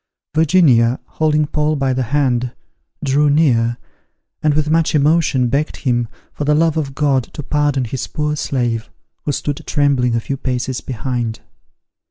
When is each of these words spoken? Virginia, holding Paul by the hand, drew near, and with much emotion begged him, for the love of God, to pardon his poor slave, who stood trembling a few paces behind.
Virginia, 0.33 0.99
holding 1.05 1.45
Paul 1.45 1.75
by 1.75 1.93
the 1.93 2.01
hand, 2.01 2.53
drew 3.05 3.29
near, 3.29 3.77
and 4.41 4.55
with 4.55 4.67
much 4.71 4.95
emotion 4.95 5.47
begged 5.47 5.75
him, 5.77 6.07
for 6.33 6.43
the 6.43 6.55
love 6.55 6.75
of 6.75 6.95
God, 6.95 7.25
to 7.33 7.43
pardon 7.43 7.85
his 7.85 8.07
poor 8.07 8.35
slave, 8.35 8.89
who 9.25 9.31
stood 9.31 9.61
trembling 9.67 10.15
a 10.15 10.19
few 10.19 10.37
paces 10.37 10.81
behind. 10.81 11.41